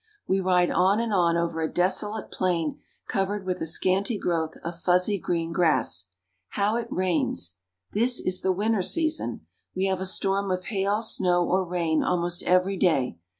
[0.25, 4.79] We ride on and on over a desolate plain covered with a scanty growth of
[4.79, 6.09] fuzzy green grass.
[6.49, 7.59] How it rains!
[7.91, 9.45] This is the winter season.
[9.75, 13.19] We have a storm of hail, snow, or rain almost every day.